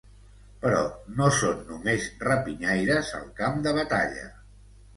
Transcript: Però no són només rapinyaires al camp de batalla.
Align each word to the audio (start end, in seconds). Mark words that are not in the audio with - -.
Però 0.61 0.79
no 1.19 1.27
són 1.41 1.61
només 1.67 2.09
rapinyaires 2.29 3.15
al 3.21 3.31
camp 3.43 3.63
de 3.69 3.77
batalla. 3.83 4.29